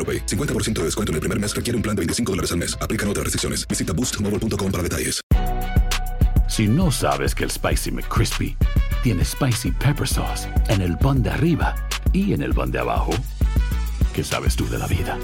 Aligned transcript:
AroPay. 0.00 0.24
50% 0.24 0.80
de 0.80 0.84
descuento 0.84 1.12
en 1.12 1.16
el 1.16 1.20
primer 1.20 1.38
mes 1.38 1.54
requiere 1.54 1.76
un 1.76 1.82
plan 1.82 1.94
de 1.94 2.00
25 2.00 2.32
dólares 2.32 2.52
al 2.52 2.58
mes. 2.58 2.78
Aplican 2.80 3.06
otras 3.08 3.24
restricciones. 3.24 3.68
Visita 3.68 3.92
boostmobile.com 3.92 4.72
para 4.72 4.82
detalles. 4.82 5.20
Si 6.48 6.66
no 6.66 6.90
sabes 6.90 7.34
que 7.34 7.44
el 7.44 7.50
Spicy 7.50 7.92
McCrispy 7.92 8.56
tiene 9.04 9.24
Spicy 9.24 9.70
Pepper 9.70 10.06
Sauce 10.06 10.48
en 10.68 10.82
el 10.82 10.98
pan 10.98 11.22
de 11.22 11.30
arriba 11.30 11.74
y 12.12 12.32
en 12.32 12.42
el 12.42 12.52
pan 12.52 12.72
de 12.72 12.80
abajo, 12.80 13.12
¿qué 14.12 14.24
sabes 14.24 14.56
tú 14.56 14.68
de 14.68 14.78
la 14.78 14.88
vida? 14.88 15.16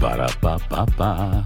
Para, 0.00 0.28
pa, 0.40 0.58
pa, 0.58 0.86
pa. 0.86 1.44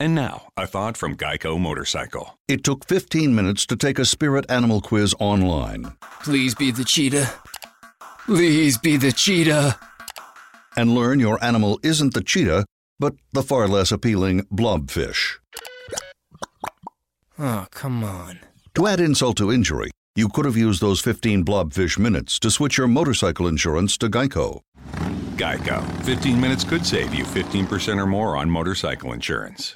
And 0.00 0.14
now, 0.14 0.46
a 0.56 0.68
thought 0.68 0.96
from 0.96 1.16
Geico 1.16 1.58
Motorcycle. 1.58 2.38
It 2.46 2.62
took 2.62 2.86
15 2.86 3.34
minutes 3.34 3.66
to 3.66 3.74
take 3.74 3.98
a 3.98 4.04
spirit 4.04 4.46
animal 4.48 4.80
quiz 4.80 5.12
online 5.18 5.92
Please 6.22 6.54
be 6.54 6.70
the 6.70 6.84
cheetah. 6.84 7.32
Please 8.28 8.76
be 8.76 8.98
the 8.98 9.10
cheetah. 9.10 9.78
and 10.76 10.94
learn 10.94 11.18
your 11.18 11.42
animal 11.42 11.80
isn't 11.82 12.12
the 12.12 12.20
cheetah, 12.20 12.66
but 13.00 13.14
the 13.32 13.42
far 13.42 13.66
less 13.66 13.90
appealing 13.90 14.42
blobfish. 14.52 15.38
Oh, 17.38 17.66
come 17.70 18.04
on. 18.04 18.40
To 18.74 18.86
add 18.86 19.00
insult 19.00 19.38
to 19.38 19.50
injury, 19.50 19.90
you 20.14 20.28
could 20.28 20.44
have 20.44 20.58
used 20.58 20.82
those 20.82 21.00
15 21.00 21.42
blobfish 21.42 21.98
minutes 21.98 22.38
to 22.40 22.50
switch 22.50 22.76
your 22.76 22.86
motorcycle 22.86 23.48
insurance 23.48 23.96
to 23.96 24.10
Geico. 24.10 24.60
Geico. 25.36 25.82
15 26.04 26.38
minutes 26.38 26.64
could 26.64 26.84
save 26.84 27.14
you 27.14 27.24
15% 27.24 27.96
or 27.96 28.06
more 28.06 28.36
on 28.36 28.50
motorcycle 28.50 29.12
insurance. 29.14 29.74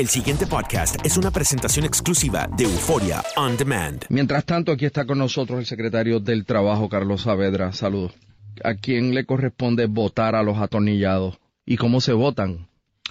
El 0.00 0.08
siguiente 0.08 0.46
podcast 0.46 0.96
es 1.04 1.18
una 1.18 1.30
presentación 1.30 1.84
exclusiva 1.84 2.48
de 2.56 2.64
Euforia 2.64 3.22
On 3.36 3.54
Demand. 3.58 4.02
Mientras 4.08 4.46
tanto, 4.46 4.72
aquí 4.72 4.86
está 4.86 5.04
con 5.04 5.18
nosotros 5.18 5.58
el 5.58 5.66
secretario 5.66 6.20
del 6.20 6.46
Trabajo, 6.46 6.88
Carlos 6.88 7.20
Saavedra. 7.22 7.72
Saludos. 7.74 8.12
¿A 8.64 8.76
quién 8.76 9.14
le 9.14 9.26
corresponde 9.26 9.84
votar 9.84 10.34
a 10.36 10.42
los 10.42 10.56
atornillados? 10.56 11.38
¿Y 11.66 11.76
cómo 11.76 12.00
se 12.00 12.14
votan? 12.14 12.68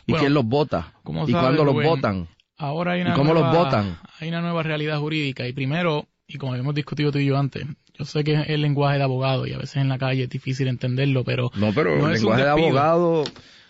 ¿Y 0.07 0.13
Bueno, 0.13 0.21
quién 0.23 0.33
los 0.33 0.45
vota? 0.45 0.93
¿cómo 1.03 1.27
¿Y 1.27 1.31
sabe, 1.31 1.43
cuándo 1.57 1.63
los 1.65 1.75
votan? 1.75 2.27
Ahora 2.57 2.93
hay 2.93 3.01
¿Y 3.01 3.03
una 3.03 3.13
cómo 3.13 3.33
nueva, 3.35 3.53
los 3.53 3.57
votan? 3.65 3.99
Hay 4.19 4.29
una 4.29 4.41
nueva 4.41 4.63
realidad 4.63 4.97
jurídica 4.97 5.47
y 5.47 5.53
primero, 5.53 6.07
y 6.27 6.39
como 6.39 6.53
habíamos 6.53 6.73
discutido 6.73 7.11
tú 7.11 7.19
y 7.19 7.25
yo 7.27 7.37
antes, 7.37 7.65
yo 7.99 8.05
sé 8.05 8.23
que 8.23 8.33
es 8.33 8.49
el 8.49 8.63
lenguaje 8.63 8.97
de 8.97 9.03
abogado 9.03 9.45
y 9.45 9.53
a 9.53 9.59
veces 9.59 9.75
en 9.77 9.89
la 9.89 9.99
calle 9.99 10.23
es 10.23 10.29
difícil 10.29 10.67
entenderlo, 10.67 11.23
pero 11.23 11.51
No, 11.55 11.71
pero 11.71 11.99
no 11.99 12.07
el 12.09 12.15
es 12.15 12.23
un 12.23 12.31
lenguaje 12.31 12.43
de 12.43 12.49
abogado, 12.49 13.23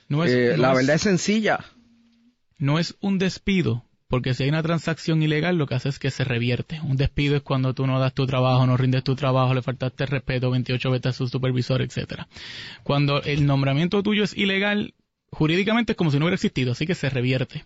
No 0.07 0.23
es- 0.23 0.31
eh, 0.31 0.53
no 0.55 0.61
la 0.61 0.71
es- 0.71 0.77
verdad 0.77 0.95
es 0.95 1.01
sencilla. 1.01 1.59
No 2.59 2.77
es 2.77 2.95
un 3.01 3.17
despido, 3.17 3.83
porque 4.07 4.33
si 4.33 4.43
hay 4.43 4.49
una 4.49 4.61
transacción 4.61 5.23
ilegal, 5.23 5.57
lo 5.57 5.65
que 5.65 5.75
hace 5.75 5.89
es 5.89 5.99
que 5.99 6.11
se 6.11 6.23
revierte. 6.23 6.79
Un 6.81 6.97
despido 6.97 7.35
es 7.35 7.41
cuando 7.41 7.73
tú 7.73 7.87
no 7.87 7.99
das 7.99 8.13
tu 8.13 8.27
trabajo, 8.27 8.65
no 8.67 8.77
rindes 8.77 9.03
tu 9.03 9.15
trabajo, 9.15 9.53
le 9.53 9.61
faltaste 9.61 10.05
respeto, 10.05 10.51
28 10.51 10.91
veces 10.91 11.05
a 11.07 11.13
su 11.13 11.27
supervisor, 11.27 11.81
etcétera. 11.81 12.27
Cuando 12.83 13.21
el 13.23 13.45
nombramiento 13.45 14.03
tuyo 14.03 14.23
es 14.23 14.35
ilegal, 14.35 14.93
jurídicamente 15.31 15.93
es 15.93 15.97
como 15.97 16.11
si 16.11 16.19
no 16.19 16.25
hubiera 16.25 16.35
existido, 16.35 16.73
así 16.73 16.85
que 16.85 16.95
se 16.95 17.09
revierte. 17.09 17.65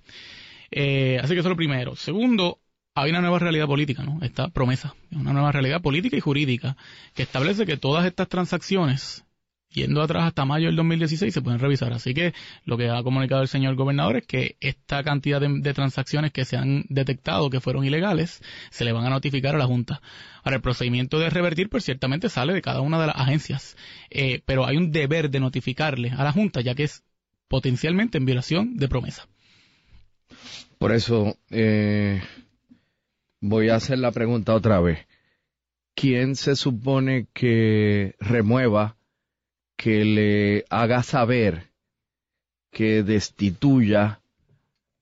Eh, 0.70 1.20
así 1.22 1.34
que 1.34 1.40
eso 1.40 1.50
es 1.50 1.52
lo 1.52 1.56
primero. 1.56 1.96
Segundo, 1.96 2.60
hay 2.96 3.10
una 3.10 3.22
nueva 3.22 3.40
realidad 3.40 3.68
política, 3.68 4.04
¿no? 4.04 4.20
Esta 4.22 4.50
promesa, 4.50 4.96
una 5.12 5.34
nueva 5.34 5.52
realidad 5.52 5.82
política 5.82 6.18
y 6.18 6.20
jurídica 6.20 6.78
que 7.16 7.24
establece 7.24 7.66
que 7.66 7.78
todas 7.78 8.06
estas 8.06 8.28
transacciones 8.28 9.24
yendo 9.74 10.02
atrás 10.02 10.24
hasta 10.26 10.46
mayo 10.46 10.68
del 10.68 10.76
2016 10.76 11.34
se 11.34 11.42
pueden 11.42 11.60
revisar. 11.60 11.92
Así 11.94 12.14
que 12.14 12.34
lo 12.66 12.78
que 12.78 12.90
ha 12.90 13.04
comunicado 13.04 13.42
el 13.42 13.48
señor 13.48 13.76
gobernador 13.76 14.18
es 14.18 14.28
que 14.28 14.56
esta 14.62 15.04
cantidad 15.04 15.42
de, 15.42 15.74
transacciones 15.74 16.32
que 16.32 16.46
se 16.46 16.58
han 16.58 16.86
detectado 16.90 17.50
que 17.50 17.60
fueron 17.60 17.84
ilegales 17.86 18.42
se 18.70 18.86
le 18.86 18.92
van 18.92 19.06
a 19.06 19.10
notificar 19.10 19.56
a 19.56 19.58
la 19.58 19.66
Junta. 19.66 20.02
Ahora, 20.44 20.58
el 20.58 20.62
procedimiento 20.62 21.20
de 21.20 21.30
revertir, 21.30 21.70
pues 21.70 21.86
ciertamente 21.86 22.30
sale 22.30 22.54
de 22.54 22.62
cada 22.62 22.82
una 22.82 23.00
de 23.00 23.08
las 23.08 23.16
agencias, 23.16 23.76
Eh, 24.10 24.42
pero 24.46 24.66
hay 24.66 24.78
un 24.78 24.92
deber 24.92 25.30
de 25.30 25.40
notificarle 25.40 26.12
a 26.12 26.24
la 26.24 26.32
Junta, 26.32 26.62
ya 26.62 26.76
que 26.76 26.84
es 26.84 27.04
potencialmente 27.48 28.18
en 28.18 28.26
violación 28.26 28.78
de 28.78 28.88
promesa. 28.88 29.28
Por 30.78 30.92
eso 30.92 31.38
eh, 31.50 32.22
voy 33.40 33.70
a 33.70 33.76
hacer 33.76 34.00
la 34.00 34.12
pregunta 34.12 34.54
otra 34.54 34.80
vez. 34.80 35.08
¿Quién 35.96 36.36
se 36.36 36.56
supone 36.56 37.28
que 37.34 38.16
remueva, 38.20 38.98
que 39.84 40.06
le 40.06 40.64
haga 40.70 41.04
saber, 41.04 41.68
que 42.72 43.04
destituya 43.04 44.22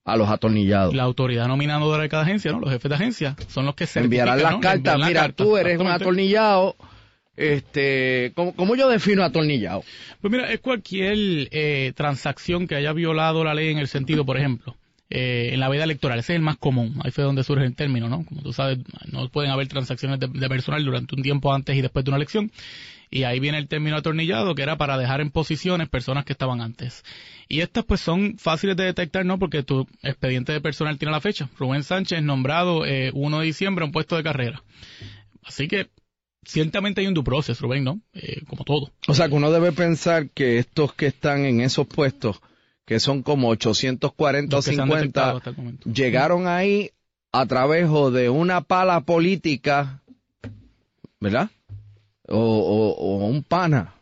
a 0.04 0.18
los 0.18 0.28
atornillados? 0.28 0.96
La 0.96 1.04
autoridad 1.04 1.48
nominadora 1.48 2.02
de 2.02 2.10
cada 2.10 2.24
agencia, 2.24 2.52
¿no? 2.52 2.60
Los 2.60 2.72
jefes 2.72 2.90
de 2.90 2.96
agencia 2.96 3.36
son 3.48 3.68
los 3.68 3.76
que 3.76 3.86
se 3.86 4.00
Enviarán 4.00 4.42
las 4.42 4.56
cartas. 4.56 4.98
Mira, 5.06 5.32
tú 5.34 5.56
eres 5.56 5.78
un 5.78 5.86
atornillado. 5.86 6.76
Este, 7.36 8.32
¿cómo, 8.34 8.56
cómo 8.56 8.76
yo 8.76 8.90
defino 8.90 9.24
atornillado? 9.24 9.84
Pues 10.20 10.32
mira, 10.32 10.52
es 10.52 10.60
cualquier 10.62 11.16
eh, 11.52 11.94
transacción 11.96 12.68
que 12.68 12.74
haya 12.74 12.92
violado 12.92 13.44
la 13.44 13.54
ley 13.54 13.70
en 13.70 13.78
el 13.78 13.88
sentido, 13.88 14.26
por 14.26 14.38
ejemplo, 14.38 14.76
eh, 15.12 15.50
en 15.54 15.60
la 15.60 15.70
vida 15.70 15.84
electoral. 15.84 16.18
Ese 16.20 16.34
es 16.34 16.38
el 16.38 16.42
más 16.42 16.58
común. 16.58 17.00
Ahí 17.04 17.12
fue 17.12 17.24
donde 17.24 17.44
surge 17.44 17.66
el 17.66 17.76
término, 17.76 18.10
¿no? 18.10 18.26
Como 18.26 18.42
tú 18.42 18.54
sabes, 18.54 18.80
no 19.12 19.28
pueden 19.30 19.52
haber 19.52 19.68
transacciones 19.68 20.20
de, 20.20 20.28
de 20.28 20.50
personal 20.50 20.84
durante 20.84 21.16
un 21.16 21.22
tiempo 21.22 21.54
antes 21.54 21.76
y 21.76 21.82
después 21.82 22.06
de 22.06 22.12
una 22.12 22.18
elección. 22.18 22.52
Y 23.14 23.24
ahí 23.24 23.42
viene 23.42 23.58
el 23.58 23.68
término 23.68 23.98
atornillado, 23.98 24.56
que 24.56 24.64
era 24.64 24.78
para 24.78 24.98
dejar 24.98 25.20
en 25.20 25.32
posiciones 25.32 25.90
personas 25.90 26.24
que 26.24 26.32
estaban 26.32 26.62
antes. 26.62 27.04
Y 27.50 27.60
estas 27.60 27.84
pues 27.84 28.00
son 28.00 28.38
fáciles 28.38 28.78
de 28.78 28.86
detectar, 28.86 29.26
¿no? 29.26 29.38
Porque 29.38 29.64
tu 29.64 29.86
expediente 30.02 30.54
de 30.54 30.62
personal 30.62 30.98
tiene 30.98 31.12
la 31.12 31.20
fecha. 31.20 31.50
Rubén 31.60 31.84
Sánchez 31.84 32.24
nombrado 32.24 32.86
eh, 32.86 33.12
1 33.14 33.40
de 33.40 33.46
diciembre 33.46 33.84
a 33.84 33.88
un 33.88 33.92
puesto 33.92 34.16
de 34.16 34.24
carrera. 34.24 34.64
Así 35.44 35.68
que 35.68 35.90
ciertamente 36.46 37.02
hay 37.02 37.08
un 37.08 37.14
due 37.14 37.26
process, 37.26 37.60
Rubén, 37.60 37.84
¿no? 37.84 38.00
Eh, 38.14 38.46
como 38.48 38.64
todo. 38.64 38.92
O 39.10 39.14
sea, 39.14 39.28
que 39.28 39.36
uno 39.36 39.52
debe 39.52 39.74
pensar 39.74 40.30
que 40.30 40.58
estos 40.58 40.94
que 40.94 41.08
están 41.08 41.44
en 41.44 41.60
esos 41.60 41.88
puestos, 41.88 42.40
que 42.86 43.00
son 43.00 43.22
como 43.24 43.50
840 43.50 44.56
o 44.56 44.58
Los 44.58 44.66
que 44.66 44.76
se 44.76 44.82
han 44.82 44.90
detectado 44.90 45.32
50, 45.34 45.38
hasta 45.38 45.50
el 45.52 45.56
momento. 45.58 45.90
llegaron 45.90 46.48
ahí 46.48 46.92
a 47.32 47.46
través 47.46 47.88
o 47.90 48.12
de 48.12 48.30
una 48.30 48.62
pala 48.62 49.02
política, 49.02 50.02
¿verdad? 51.20 51.50
O, 52.28 52.38
o- 52.38 52.94
o 52.96 53.26
un 53.28 53.44
pana, 53.44 53.94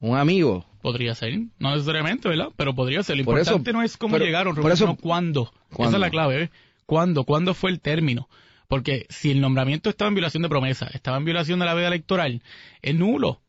un 0.00 0.16
amigo. 0.16 0.66
Podría 0.80 1.14
ser, 1.14 1.38
no 1.58 1.72
necesariamente, 1.72 2.28
¿verdad? 2.28 2.48
Pero 2.56 2.74
podría 2.74 3.02
ser. 3.02 3.16
Lo 3.18 3.24
Por 3.24 3.38
eso- 3.38 3.50
importante 3.52 3.72
no 3.72 3.82
es 3.82 3.96
cómo 3.96 4.14
pero- 4.14 4.24
llegaron, 4.24 4.54
por 4.54 4.64
Rubén, 4.64 4.72
eso- 4.74 4.84
sino 4.86 4.96
cuándo. 4.96 5.52
¿Cuándo? 5.72 5.90
Esa 5.90 5.96
es 5.98 6.00
la 6.00 6.10
clave, 6.10 6.42
¿eh? 6.44 6.50
¿Cuándo? 6.86 7.24
¿Cuándo 7.24 7.54
fue 7.54 7.70
el 7.70 7.80
término? 7.80 8.28
Porque 8.66 9.06
si 9.10 9.30
el 9.30 9.40
nombramiento 9.40 9.90
estaba 9.90 10.08
en 10.08 10.14
violación 10.14 10.42
de 10.42 10.48
promesa, 10.48 10.88
estaba 10.92 11.18
en 11.18 11.24
violación 11.24 11.58
de 11.60 11.66
la 11.66 11.74
veda 11.74 11.88
electoral, 11.88 12.42
es 12.80 12.94
nulo. 12.94 13.40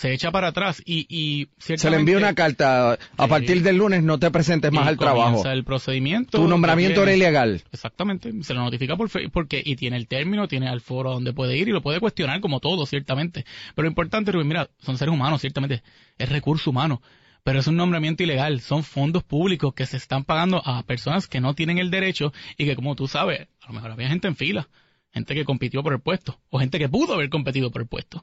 Se 0.00 0.14
echa 0.14 0.30
para 0.30 0.48
atrás 0.48 0.82
y, 0.86 1.04
y 1.10 1.48
Se 1.58 1.90
le 1.90 1.98
envía 1.98 2.16
una 2.16 2.34
carta, 2.34 2.98
a 3.18 3.26
partir 3.28 3.62
del 3.62 3.76
lunes 3.76 4.02
no 4.02 4.18
te 4.18 4.30
presentes 4.30 4.72
más 4.72 4.88
al 4.88 4.96
trabajo. 4.96 5.46
el 5.46 5.62
procedimiento. 5.62 6.38
Tu 6.38 6.48
nombramiento 6.48 7.02
era 7.02 7.14
ilegal. 7.14 7.62
Exactamente, 7.70 8.32
se 8.42 8.54
lo 8.54 8.62
notifica 8.62 8.96
por 8.96 9.10
porque 9.30 9.62
y 9.62 9.76
tiene 9.76 9.98
el 9.98 10.08
término, 10.08 10.48
tiene 10.48 10.70
al 10.70 10.80
foro 10.80 11.12
donde 11.12 11.34
puede 11.34 11.58
ir 11.58 11.68
y 11.68 11.72
lo 11.72 11.82
puede 11.82 12.00
cuestionar 12.00 12.40
como 12.40 12.60
todo, 12.60 12.86
ciertamente. 12.86 13.44
Pero 13.74 13.84
lo 13.84 13.90
importante, 13.90 14.32
Rubén, 14.32 14.48
mira, 14.48 14.70
son 14.78 14.96
seres 14.96 15.12
humanos, 15.12 15.42
ciertamente, 15.42 15.82
es 16.16 16.28
recurso 16.30 16.70
humano. 16.70 17.02
pero 17.42 17.60
es 17.60 17.66
un 17.66 17.76
nombramiento 17.76 18.22
ilegal. 18.22 18.62
Son 18.62 18.82
fondos 18.82 19.22
públicos 19.22 19.74
que 19.74 19.84
se 19.84 19.98
están 19.98 20.24
pagando 20.24 20.62
a 20.64 20.82
personas 20.84 21.28
que 21.28 21.40
no 21.42 21.54
tienen 21.54 21.76
el 21.76 21.90
derecho 21.90 22.32
y 22.56 22.64
que, 22.64 22.74
como 22.74 22.96
tú 22.96 23.06
sabes, 23.06 23.48
a 23.60 23.66
lo 23.66 23.74
mejor 23.74 23.90
había 23.90 24.08
gente 24.08 24.28
en 24.28 24.36
fila, 24.36 24.68
gente 25.12 25.34
que 25.34 25.44
compitió 25.44 25.82
por 25.82 25.92
el 25.92 26.00
puesto, 26.00 26.40
o 26.48 26.58
gente 26.58 26.78
que 26.78 26.88
pudo 26.88 27.12
haber 27.12 27.28
competido 27.28 27.70
por 27.70 27.82
el 27.82 27.88
puesto. 27.88 28.22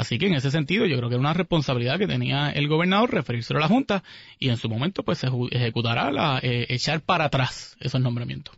Así 0.00 0.18
que 0.18 0.28
en 0.28 0.34
ese 0.34 0.50
sentido 0.50 0.86
yo 0.86 0.96
creo 0.96 1.10
que 1.10 1.16
era 1.16 1.20
una 1.20 1.34
responsabilidad 1.34 1.98
que 1.98 2.06
tenía 2.06 2.48
el 2.48 2.68
gobernador 2.68 3.12
referirse 3.12 3.52
a 3.54 3.58
la 3.58 3.68
Junta 3.68 4.02
y 4.38 4.48
en 4.48 4.56
su 4.56 4.66
momento 4.70 5.02
pues 5.02 5.18
se 5.18 5.28
ejecutará 5.50 6.10
la, 6.10 6.40
eh, 6.42 6.64
echar 6.70 7.02
para 7.02 7.26
atrás 7.26 7.76
esos 7.80 8.00
nombramientos. 8.00 8.56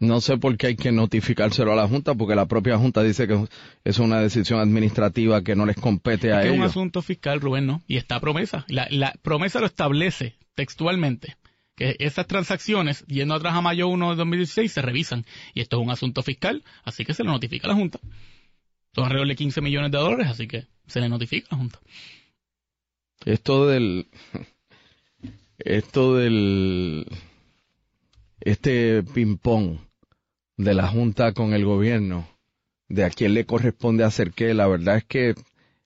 No 0.00 0.20
sé 0.20 0.36
por 0.36 0.56
qué 0.56 0.66
hay 0.66 0.76
que 0.76 0.90
notificárselo 0.90 1.72
a 1.72 1.76
la 1.76 1.86
Junta, 1.86 2.16
porque 2.16 2.34
la 2.34 2.46
propia 2.46 2.76
Junta 2.76 3.04
dice 3.04 3.28
que 3.28 3.46
es 3.84 3.98
una 4.00 4.20
decisión 4.20 4.58
administrativa 4.58 5.44
que 5.44 5.54
no 5.54 5.64
les 5.64 5.76
compete 5.76 6.32
a 6.32 6.40
es 6.40 6.46
ellos. 6.46 6.54
Es 6.54 6.60
un 6.60 6.66
asunto 6.66 7.02
fiscal, 7.02 7.40
Rubén, 7.40 7.68
¿no? 7.68 7.82
Y 7.86 7.96
está 7.96 8.18
promesa. 8.18 8.64
La, 8.66 8.88
la 8.90 9.14
promesa 9.22 9.60
lo 9.60 9.66
establece 9.66 10.34
textualmente 10.56 11.36
que 11.76 11.94
esas 12.00 12.26
transacciones, 12.26 13.06
yendo 13.06 13.34
atrás 13.34 13.54
a 13.54 13.60
mayo 13.60 13.86
1 13.86 14.10
de 14.10 14.16
2016, 14.16 14.72
se 14.72 14.82
revisan. 14.82 15.24
Y 15.54 15.60
esto 15.60 15.78
es 15.78 15.84
un 15.84 15.92
asunto 15.92 16.24
fiscal, 16.24 16.64
así 16.82 17.04
que 17.04 17.14
se 17.14 17.22
le 17.22 17.30
notifica 17.30 17.68
a 17.68 17.70
la 17.70 17.76
Junta. 17.76 18.00
Son 18.96 19.04
alrededor 19.04 19.28
de 19.28 19.36
15 19.36 19.60
millones 19.60 19.90
de 19.90 19.98
dólares, 19.98 20.26
así 20.30 20.48
que 20.48 20.68
se 20.86 21.00
le 21.00 21.10
notifica 21.10 21.48
a 21.50 21.54
la 21.54 21.58
Junta. 21.58 21.78
Esto 23.26 23.66
del... 23.66 24.06
Esto 25.58 26.16
del... 26.16 27.06
Este 28.40 29.02
ping-pong 29.02 29.80
de 30.56 30.72
la 30.72 30.88
Junta 30.88 31.34
con 31.34 31.52
el 31.52 31.66
gobierno, 31.66 32.26
de 32.88 33.04
a 33.04 33.10
quién 33.10 33.34
le 33.34 33.44
corresponde 33.44 34.02
hacer 34.02 34.32
qué, 34.32 34.54
la 34.54 34.66
verdad 34.66 34.96
es 34.96 35.04
que 35.04 35.34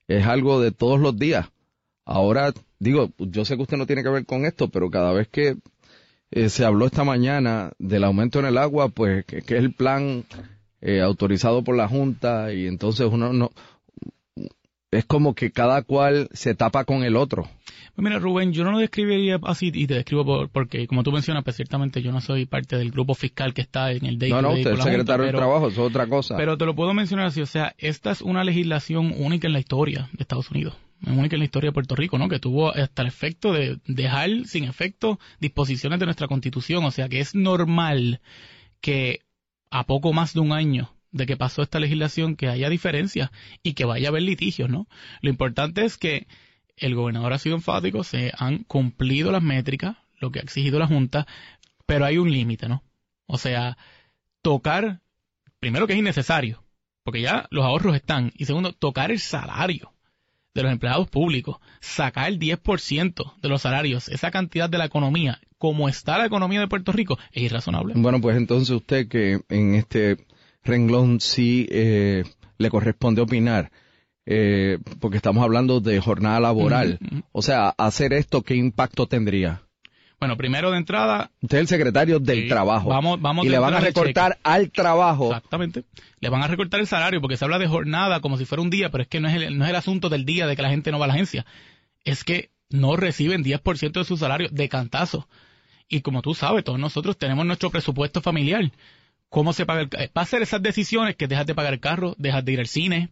es 0.07 0.25
algo 0.25 0.61
de 0.61 0.71
todos 0.71 0.97
los 0.97 1.19
días. 1.19 1.49
Ahora, 2.05 2.53
digo, 2.79 3.11
yo 3.17 3.43
sé 3.43 3.57
que 3.57 3.63
usted 3.63 3.75
no 3.75 3.87
tiene 3.87 4.03
que 4.03 4.09
ver 4.09 4.25
con 4.25 4.45
esto, 4.45 4.69
pero 4.69 4.89
cada 4.89 5.11
vez 5.11 5.27
que 5.27 5.57
eh, 6.31 6.47
se 6.47 6.63
habló 6.63 6.85
esta 6.85 7.03
mañana 7.03 7.73
del 7.77 8.05
aumento 8.05 8.39
en 8.39 8.45
el 8.45 8.57
agua, 8.57 8.87
pues 8.87 9.25
que, 9.25 9.39
es 9.39 9.51
el 9.51 9.73
plan 9.73 10.23
eh, 10.81 11.01
autorizado 11.01 11.63
por 11.63 11.75
la 11.75 11.87
Junta 11.87 12.53
y 12.53 12.67
entonces 12.67 13.07
uno 13.11 13.33
no... 13.33 13.51
Es 14.91 15.05
como 15.05 15.35
que 15.35 15.51
cada 15.51 15.83
cual 15.83 16.27
se 16.33 16.53
tapa 16.53 16.83
con 16.83 17.03
el 17.03 17.15
otro. 17.15 17.47
Pues 17.95 18.03
mira, 18.03 18.19
Rubén, 18.19 18.51
yo 18.51 18.65
no 18.65 18.71
lo 18.71 18.79
describiría 18.79 19.39
así 19.43 19.71
y 19.73 19.87
te 19.87 19.93
describo 19.93 20.49
porque, 20.49 20.85
como 20.85 21.03
tú 21.03 21.13
mencionas, 21.13 21.45
pues 21.45 21.55
ciertamente 21.55 22.01
yo 22.01 22.11
no 22.11 22.19
soy 22.19 22.45
parte 22.45 22.77
del 22.77 22.91
grupo 22.91 23.15
fiscal 23.15 23.53
que 23.53 23.61
está 23.61 23.93
en 23.93 24.05
el 24.05 24.19
day 24.19 24.31
No, 24.31 24.41
no, 24.41 24.51
usted 24.51 24.73
es 24.73 24.83
secretario 24.83 25.25
de 25.27 25.31
Trabajo, 25.31 25.69
eso 25.69 25.85
es 25.85 25.89
otra 25.89 26.07
cosa. 26.07 26.35
Pero 26.35 26.57
te 26.57 26.65
lo 26.65 26.75
puedo 26.75 26.93
mencionar 26.93 27.27
así, 27.27 27.41
o 27.41 27.45
sea, 27.45 27.73
esta 27.77 28.11
es 28.11 28.21
una 28.21 28.43
legislación 28.43 29.13
única 29.17 29.47
en 29.47 29.53
la 29.53 29.59
historia 29.59 30.09
de 30.11 30.23
Estados 30.23 30.51
Unidos 30.51 30.75
única 31.07 31.35
en 31.35 31.39
la 31.39 31.45
historia 31.45 31.69
de 31.69 31.73
Puerto 31.73 31.95
Rico, 31.95 32.17
¿no? 32.17 32.29
Que 32.29 32.39
tuvo 32.39 32.69
hasta 32.75 33.01
el 33.01 33.07
efecto 33.07 33.53
de 33.53 33.79
dejar 33.87 34.29
sin 34.45 34.65
efecto 34.65 35.19
disposiciones 35.39 35.99
de 35.99 36.05
nuestra 36.05 36.27
constitución. 36.27 36.85
O 36.85 36.91
sea 36.91 37.09
que 37.09 37.19
es 37.19 37.33
normal 37.33 38.21
que 38.81 39.21
a 39.71 39.85
poco 39.85 40.13
más 40.13 40.33
de 40.33 40.41
un 40.41 40.51
año 40.51 40.93
de 41.11 41.25
que 41.25 41.37
pasó 41.37 41.61
esta 41.61 41.79
legislación 41.79 42.35
que 42.35 42.47
haya 42.47 42.69
diferencias 42.69 43.31
y 43.63 43.73
que 43.73 43.85
vaya 43.85 44.07
a 44.07 44.11
haber 44.11 44.23
litigios, 44.23 44.69
¿no? 44.69 44.87
Lo 45.21 45.29
importante 45.29 45.83
es 45.83 45.97
que 45.97 46.27
el 46.77 46.95
gobernador 46.95 47.33
ha 47.33 47.39
sido 47.39 47.55
enfático, 47.55 48.03
se 48.03 48.31
han 48.37 48.63
cumplido 48.63 49.31
las 49.31 49.43
métricas, 49.43 49.97
lo 50.19 50.31
que 50.31 50.39
ha 50.39 50.43
exigido 50.43 50.79
la 50.79 50.87
Junta, 50.87 51.27
pero 51.85 52.05
hay 52.05 52.17
un 52.17 52.31
límite, 52.31 52.69
¿no? 52.69 52.83
O 53.25 53.37
sea, 53.37 53.77
tocar, 54.41 55.01
primero 55.59 55.87
que 55.87 55.93
es 55.93 55.99
innecesario, 55.99 56.63
porque 57.03 57.21
ya 57.21 57.47
los 57.49 57.65
ahorros 57.65 57.95
están, 57.95 58.31
y 58.35 58.45
segundo, 58.45 58.73
tocar 58.73 59.11
el 59.11 59.19
salario 59.19 59.93
de 60.53 60.63
los 60.63 60.71
empleados 60.71 61.09
públicos, 61.09 61.57
sacar 61.79 62.29
el 62.29 62.39
10% 62.39 63.33
de 63.41 63.49
los 63.49 63.61
salarios, 63.61 64.09
esa 64.09 64.31
cantidad 64.31 64.69
de 64.69 64.77
la 64.77 64.85
economía, 64.85 65.39
como 65.57 65.87
está 65.87 66.17
la 66.17 66.25
economía 66.25 66.59
de 66.59 66.67
Puerto 66.67 66.91
Rico, 66.91 67.17
es 67.31 67.43
irrazonable. 67.43 67.93
Bueno, 67.95 68.19
pues 68.19 68.35
entonces 68.37 68.69
usted 68.71 69.07
que 69.07 69.41
en 69.49 69.75
este 69.75 70.17
renglón 70.63 71.21
sí 71.21 71.67
eh, 71.71 72.23
le 72.57 72.69
corresponde 72.69 73.21
opinar, 73.21 73.71
eh, 74.25 74.77
porque 74.99 75.17
estamos 75.17 75.43
hablando 75.43 75.79
de 75.79 75.99
jornada 75.99 76.39
laboral. 76.39 76.99
O 77.31 77.41
sea, 77.41 77.69
hacer 77.77 78.13
esto, 78.13 78.41
¿qué 78.41 78.55
impacto 78.55 79.07
tendría? 79.07 79.63
Bueno, 80.21 80.37
primero 80.37 80.69
de 80.69 80.77
entrada. 80.77 81.31
Usted 81.41 81.57
es 81.57 81.61
el 81.61 81.67
secretario 81.67 82.19
del 82.19 82.47
trabajo. 82.47 82.89
Vamos, 82.89 83.19
vamos 83.19 83.43
y 83.43 83.49
le 83.49 83.57
van 83.57 83.73
a 83.73 83.79
recortar 83.79 84.37
al 84.43 84.69
trabajo. 84.69 85.29
Exactamente. 85.29 85.83
Le 86.19 86.29
van 86.29 86.43
a 86.43 86.47
recortar 86.47 86.79
el 86.79 86.85
salario 86.85 87.19
porque 87.21 87.37
se 87.37 87.45
habla 87.45 87.57
de 87.57 87.67
jornada 87.67 88.19
como 88.19 88.37
si 88.37 88.45
fuera 88.45 88.61
un 88.61 88.69
día, 88.69 88.91
pero 88.91 89.01
es 89.01 89.07
que 89.07 89.19
no 89.19 89.27
es 89.27 89.33
el, 89.33 89.57
no 89.57 89.63
es 89.63 89.71
el 89.71 89.75
asunto 89.75 90.09
del 90.09 90.23
día 90.23 90.45
de 90.45 90.55
que 90.55 90.61
la 90.61 90.69
gente 90.69 90.91
no 90.91 90.99
va 90.99 91.05
a 91.05 91.07
la 91.07 91.15
agencia. 91.15 91.47
Es 92.03 92.23
que 92.23 92.51
no 92.69 92.95
reciben 92.97 93.43
10% 93.43 93.93
de 93.93 94.03
su 94.03 94.15
salario 94.15 94.47
de 94.51 94.69
cantazo. 94.69 95.27
Y 95.89 96.01
como 96.01 96.21
tú 96.21 96.35
sabes, 96.35 96.63
todos 96.63 96.77
nosotros 96.77 97.17
tenemos 97.17 97.43
nuestro 97.43 97.71
presupuesto 97.71 98.21
familiar. 98.21 98.71
¿Cómo 99.29 99.53
se 99.53 99.65
paga 99.65 99.81
el 99.81 99.89
Va 100.15 100.21
a 100.21 100.25
ser 100.27 100.43
esas 100.43 100.61
decisiones 100.61 101.15
que 101.15 101.27
dejas 101.27 101.47
de 101.47 101.55
pagar 101.55 101.73
el 101.73 101.79
carro, 101.79 102.13
dejas 102.19 102.45
de 102.45 102.51
ir 102.51 102.59
al 102.59 102.67
cine, 102.67 103.09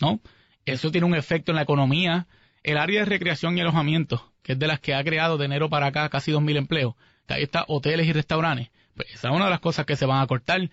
¿no? 0.00 0.20
Eso 0.64 0.90
tiene 0.90 1.06
un 1.06 1.16
efecto 1.16 1.52
en 1.52 1.56
la 1.56 1.62
economía. 1.64 2.26
El 2.66 2.78
área 2.78 3.00
de 3.00 3.06
recreación 3.06 3.56
y 3.56 3.60
alojamiento 3.60 4.32
que 4.46 4.52
es 4.52 4.58
de 4.60 4.68
las 4.68 4.78
que 4.78 4.94
ha 4.94 5.02
creado 5.02 5.38
de 5.38 5.44
enero 5.44 5.68
para 5.68 5.86
acá 5.86 6.08
casi 6.08 6.30
2.000 6.30 6.56
empleos, 6.56 6.94
que 7.26 7.34
ahí 7.34 7.42
está 7.42 7.64
hoteles 7.66 8.06
y 8.06 8.12
restaurantes, 8.12 8.70
pues 8.94 9.08
esa 9.12 9.28
es 9.28 9.34
una 9.34 9.46
de 9.46 9.50
las 9.50 9.58
cosas 9.58 9.86
que 9.86 9.96
se 9.96 10.06
van 10.06 10.22
a 10.22 10.26
cortar, 10.28 10.70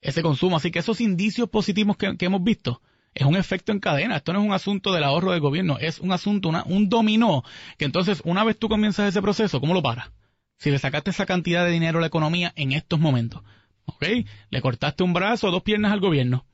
ese 0.00 0.22
consumo. 0.22 0.56
Así 0.56 0.70
que 0.70 0.78
esos 0.78 1.02
indicios 1.02 1.50
positivos 1.50 1.98
que, 1.98 2.16
hemos 2.18 2.42
visto, 2.42 2.80
es 3.12 3.26
un 3.26 3.36
efecto 3.36 3.72
en 3.72 3.78
cadena. 3.80 4.16
Esto 4.16 4.32
no 4.32 4.40
es 4.40 4.46
un 4.46 4.54
asunto 4.54 4.90
del 4.94 5.04
ahorro 5.04 5.32
del 5.32 5.40
gobierno, 5.40 5.76
es 5.78 6.00
un 6.00 6.12
asunto, 6.12 6.48
un 6.64 6.88
dominó, 6.88 7.44
que 7.76 7.84
entonces 7.84 8.22
una 8.24 8.42
vez 8.42 8.58
tú 8.58 8.70
comienzas 8.70 9.10
ese 9.10 9.20
proceso, 9.20 9.60
¿cómo 9.60 9.74
lo 9.74 9.82
paras? 9.82 10.10
Si 10.56 10.70
le 10.70 10.78
sacaste 10.78 11.10
esa 11.10 11.26
cantidad 11.26 11.66
de 11.66 11.72
dinero 11.72 11.98
a 11.98 12.00
la 12.00 12.06
economía 12.06 12.54
en 12.56 12.72
estos 12.72 13.00
momentos, 13.00 13.42
¿ok? 13.84 14.06
Le 14.48 14.62
cortaste 14.62 15.02
un 15.02 15.12
brazo 15.12 15.48
o 15.48 15.50
dos 15.50 15.62
piernas 15.62 15.92
al 15.92 16.00
gobierno, 16.00 16.46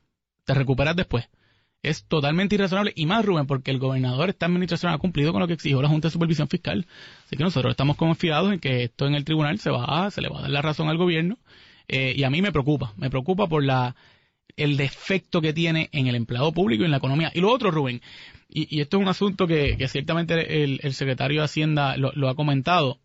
te 0.43 0.53
recuperas 0.53 0.97
después 0.97 1.29
es 1.83 2.05
totalmente 2.05 2.55
irrazonable 2.55 2.93
y 2.95 3.05
más, 3.05 3.23
Rubén, 3.25 3.47
porque 3.47 3.71
el 3.71 3.79
gobernador, 3.79 4.29
esta 4.29 4.45
administración 4.45 4.91
ha 4.91 4.97
cumplido 4.97 5.31
con 5.31 5.41
lo 5.41 5.47
que 5.47 5.53
exigió 5.53 5.81
la 5.81 5.89
Junta 5.89 6.07
de 6.07 6.11
Supervisión 6.11 6.47
Fiscal. 6.47 6.85
Así 7.25 7.37
que 7.37 7.43
nosotros 7.43 7.71
estamos 7.71 7.97
confiados 7.97 8.51
en 8.51 8.59
que 8.59 8.83
esto 8.83 9.07
en 9.07 9.15
el 9.15 9.25
tribunal 9.25 9.59
se 9.59 9.69
va, 9.69 10.09
se 10.11 10.21
le 10.21 10.29
va 10.29 10.39
a 10.39 10.41
dar 10.43 10.51
la 10.51 10.61
razón 10.61 10.89
al 10.89 10.97
gobierno. 10.97 11.37
Eh, 11.87 12.13
y 12.15 12.23
a 12.23 12.29
mí 12.29 12.41
me 12.41 12.51
preocupa, 12.51 12.93
me 12.97 13.09
preocupa 13.09 13.47
por 13.47 13.63
la 13.63 13.95
el 14.57 14.75
defecto 14.75 15.39
que 15.39 15.53
tiene 15.53 15.89
en 15.91 16.07
el 16.07 16.15
empleado 16.15 16.51
público 16.51 16.81
y 16.81 16.85
en 16.85 16.91
la 16.91 16.97
economía. 16.97 17.31
Y 17.33 17.41
lo 17.41 17.51
otro, 17.51 17.69
Rubén, 17.69 18.01
y, 18.49 18.81
esto 18.81 18.97
es 18.97 19.03
un 19.03 19.09
asunto 19.09 19.45
que, 19.45 19.87
ciertamente 19.87 20.63
el, 20.63 20.93
secretario 20.93 21.41
de 21.41 21.45
Hacienda 21.45 21.95
lo, 21.97 22.29
ha 22.29 22.35
comentado. 22.35 22.99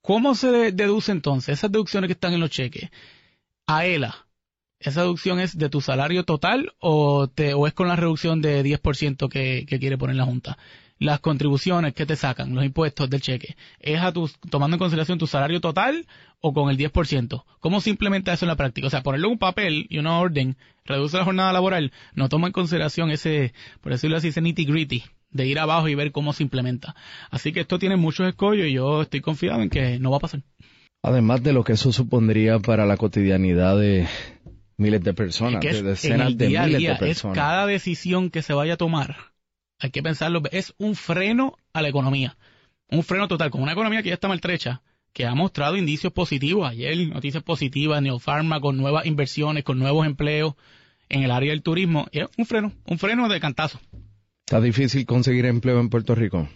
¿Cómo 0.00 0.34
se 0.34 0.72
deduce 0.72 1.12
entonces 1.12 1.58
esas 1.58 1.72
deducciones 1.72 2.08
que 2.08 2.12
están 2.12 2.32
en 2.32 2.40
los 2.40 2.50
cheques? 2.50 2.90
A 3.66 3.84
ELA, 3.84 4.27
¿Esa 4.80 5.02
deducción 5.02 5.40
es 5.40 5.58
de 5.58 5.68
tu 5.68 5.80
salario 5.80 6.24
total 6.24 6.72
o, 6.78 7.26
te, 7.28 7.50
es 7.50 7.72
con 7.74 7.88
la 7.88 7.96
reducción 7.96 8.40
de 8.40 8.64
10% 8.64 9.28
que, 9.28 9.66
que 9.66 9.78
quiere 9.78 9.98
poner 9.98 10.16
la 10.16 10.24
Junta? 10.24 10.56
Las 11.00 11.20
contribuciones 11.20 11.94
que 11.94 12.06
te 12.06 12.16
sacan, 12.16 12.54
los 12.54 12.64
impuestos 12.64 13.10
del 13.10 13.20
cheque, 13.20 13.56
¿es 13.80 14.00
a 14.00 14.12
tu, 14.12 14.28
tomando 14.50 14.76
en 14.76 14.78
consideración 14.78 15.18
tu 15.18 15.26
salario 15.26 15.60
total 15.60 16.06
o 16.40 16.52
con 16.52 16.70
el 16.70 16.78
10%? 16.78 17.44
¿Cómo 17.60 17.80
se 17.80 17.90
implementa 17.90 18.32
eso 18.32 18.44
en 18.44 18.48
la 18.48 18.56
práctica? 18.56 18.86
O 18.86 18.90
sea, 18.90 19.02
ponerle 19.02 19.26
un 19.26 19.38
papel 19.38 19.86
y 19.90 19.98
una 19.98 20.18
orden, 20.18 20.56
reduce 20.84 21.16
la 21.16 21.24
jornada 21.24 21.52
laboral, 21.52 21.92
no 22.14 22.28
toma 22.28 22.46
en 22.48 22.52
consideración 22.52 23.10
ese, 23.10 23.52
por 23.80 23.92
decirlo 23.92 24.16
así, 24.16 24.28
ese 24.28 24.40
nitty 24.40 24.64
gritty 24.64 25.02
de 25.30 25.46
ir 25.46 25.58
abajo 25.58 25.88
y 25.88 25.94
ver 25.94 26.12
cómo 26.12 26.32
se 26.32 26.42
implementa. 26.42 26.94
Así 27.30 27.52
que 27.52 27.60
esto 27.60 27.78
tiene 27.78 27.96
muchos 27.96 28.26
escollos 28.28 28.66
y 28.66 28.72
yo 28.72 29.02
estoy 29.02 29.20
confiado 29.20 29.60
en 29.60 29.70
que 29.70 29.98
no 29.98 30.10
va 30.10 30.18
a 30.18 30.20
pasar. 30.20 30.42
Además 31.02 31.42
de 31.42 31.52
lo 31.52 31.62
que 31.62 31.74
eso 31.74 31.92
supondría 31.92 32.58
para 32.58 32.86
la 32.86 32.96
cotidianidad 32.96 33.78
de, 33.78 34.08
miles 34.78 35.02
de 35.02 35.12
personas, 35.12 35.60
de 35.60 35.82
decenas 35.82 36.36
de 36.38 36.48
miles 36.48 36.82
de 36.82 36.94
personas. 36.96 37.36
Es 37.36 37.42
cada 37.42 37.66
decisión 37.66 38.30
que 38.30 38.42
se 38.42 38.54
vaya 38.54 38.74
a 38.74 38.76
tomar, 38.78 39.16
hay 39.78 39.90
que 39.90 40.02
pensarlo, 40.02 40.42
es 40.50 40.74
un 40.78 40.94
freno 40.94 41.56
a 41.72 41.82
la 41.82 41.88
economía. 41.88 42.36
Un 42.90 43.04
freno 43.04 43.28
total, 43.28 43.50
con 43.50 43.62
una 43.62 43.72
economía 43.72 44.02
que 44.02 44.08
ya 44.08 44.14
está 44.14 44.28
maltrecha, 44.28 44.82
que 45.12 45.26
ha 45.26 45.34
mostrado 45.34 45.76
indicios 45.76 46.12
positivos. 46.12 46.68
Ayer 46.68 46.96
noticias 47.08 47.42
positivas, 47.42 48.00
Neopharma 48.02 48.60
con 48.60 48.76
nuevas 48.76 49.06
inversiones, 49.06 49.64
con 49.64 49.78
nuevos 49.78 50.06
empleos 50.06 50.54
en 51.08 51.22
el 51.22 51.30
área 51.30 51.50
del 51.50 51.62
turismo. 51.62 52.06
Es 52.12 52.26
un 52.36 52.46
freno, 52.46 52.72
un 52.86 52.98
freno 52.98 53.28
de 53.28 53.40
cantazo. 53.40 53.78
¿Está 54.46 54.60
difícil 54.60 55.04
conseguir 55.06 55.44
empleo 55.46 55.80
en 55.80 55.90
Puerto 55.90 56.14
Rico? 56.14 56.48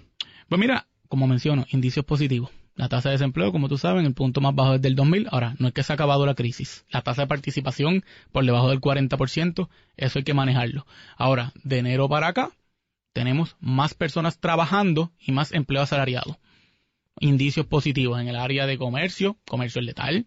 Pues 0.48 0.58
mira, 0.58 0.86
como 1.08 1.26
menciono, 1.26 1.66
indicios 1.70 2.04
positivos. 2.04 2.50
La 2.74 2.88
tasa 2.88 3.10
de 3.10 3.14
desempleo, 3.14 3.52
como 3.52 3.68
tú 3.68 3.76
sabes, 3.76 4.04
el 4.04 4.14
punto 4.14 4.40
más 4.40 4.54
bajo 4.54 4.72
desde 4.72 4.88
el 4.88 4.94
2000. 4.94 5.28
Ahora, 5.30 5.54
no 5.58 5.68
es 5.68 5.74
que 5.74 5.82
se 5.82 5.92
ha 5.92 5.94
acabado 5.94 6.24
la 6.24 6.34
crisis. 6.34 6.84
La 6.90 7.02
tasa 7.02 7.22
de 7.22 7.28
participación 7.28 8.04
por 8.32 8.44
debajo 8.44 8.70
del 8.70 8.80
40%, 8.80 9.68
eso 9.96 10.18
hay 10.18 10.24
que 10.24 10.34
manejarlo. 10.34 10.86
Ahora, 11.16 11.52
de 11.62 11.78
enero 11.78 12.08
para 12.08 12.28
acá, 12.28 12.50
tenemos 13.12 13.56
más 13.60 13.94
personas 13.94 14.38
trabajando 14.38 15.12
y 15.20 15.32
más 15.32 15.52
empleo 15.52 15.82
asalariado. 15.82 16.38
Indicios 17.20 17.66
positivos 17.66 18.20
en 18.20 18.28
el 18.28 18.36
área 18.36 18.66
de 18.66 18.78
comercio, 18.78 19.36
comercio 19.46 19.82
letal, 19.82 20.26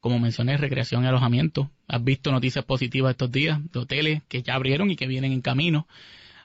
como 0.00 0.18
mencioné, 0.18 0.56
recreación 0.56 1.04
y 1.04 1.06
alojamiento. 1.06 1.70
Has 1.86 2.02
visto 2.02 2.32
noticias 2.32 2.64
positivas 2.64 3.12
estos 3.12 3.30
días 3.30 3.58
de 3.70 3.78
hoteles 3.78 4.22
que 4.28 4.42
ya 4.42 4.54
abrieron 4.54 4.90
y 4.90 4.96
que 4.96 5.06
vienen 5.06 5.32
en 5.32 5.42
camino. 5.42 5.86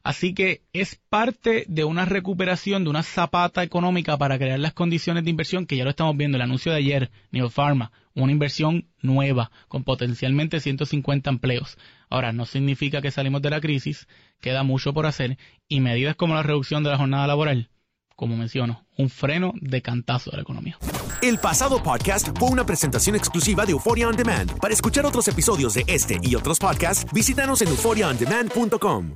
Así 0.06 0.36
que 0.36 0.62
es 0.72 1.02
parte 1.10 1.66
de 1.68 1.84
una 1.84 2.06
recuperación, 2.06 2.84
de 2.84 2.92
una 2.92 3.02
zapata 3.02 3.64
económica 3.64 4.20
para 4.20 4.38
crear 4.38 4.60
las 4.60 4.74
condiciones 4.74 5.24
de 5.24 5.32
inversión 5.32 5.66
que 5.66 5.78
ya 5.78 5.84
lo 5.84 5.90
estamos 5.90 6.16
viendo. 6.16 6.38
El 6.38 6.44
anuncio 6.44 6.72
de 6.72 6.78
ayer, 6.78 7.10
Neopharma, 7.32 7.92
una 8.14 8.32
inversión 8.32 8.88
nueva 9.02 9.50
con 9.68 9.84
potencialmente 9.84 10.60
150 10.60 11.28
empleos. 11.32 11.80
Ahora, 12.08 12.34
no 12.34 12.46
significa 12.46 13.02
que 13.02 13.10
salimos 13.10 13.42
de 13.42 13.50
la 13.50 13.60
crisis, 13.60 14.08
queda 14.42 14.62
mucho 14.62 14.94
por 14.94 15.08
hacer 15.08 15.40
y 15.68 15.80
medidas 15.80 16.16
como 16.16 16.36
la 16.36 16.44
reducción 16.44 16.84
de 16.84 16.92
la 16.92 17.00
jornada 17.00 17.26
laboral, 17.26 17.72
como 18.16 18.38
menciono, 18.38 18.86
un 19.00 19.10
freno 19.10 19.54
de 19.60 19.82
cantazo 19.82 20.30
de 20.30 20.38
la 20.38 20.44
economía. 20.44 20.78
El 21.24 21.40
pasado 21.40 21.82
podcast 21.82 22.30
fue 22.38 22.50
una 22.52 22.64
presentación 22.64 23.16
exclusiva 23.16 23.66
de 23.66 23.72
Euphoria 23.72 24.08
On 24.08 24.16
Demand. 24.16 24.60
Para 24.60 24.76
escuchar 24.76 25.04
otros 25.08 25.28
episodios 25.28 25.74
de 25.74 25.84
este 25.88 26.20
y 26.22 26.36
otros 26.36 26.60
podcasts, 26.60 27.12
visítanos 27.12 27.64
en 27.64 27.70
euphoriaondemand.com. 27.70 29.16